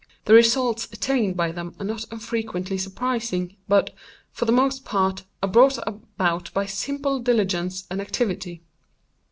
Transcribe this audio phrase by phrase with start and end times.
[0.25, 3.91] _The results attained by them are not unfrequently surprising, but,
[4.31, 8.63] for the most part, are brought about by simple diligence and activity.